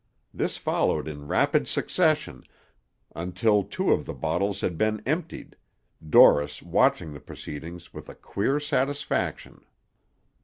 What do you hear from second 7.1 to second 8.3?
the proceedings with a